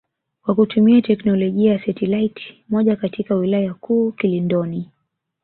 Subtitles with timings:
[0.43, 4.89] kwa kutumia teknolojia ya setilaiti moja katika wilaya kuu Kilindoni